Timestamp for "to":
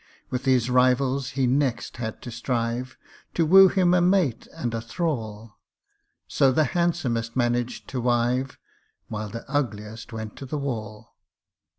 2.23-2.31, 3.35-3.45, 7.89-8.01, 10.37-10.47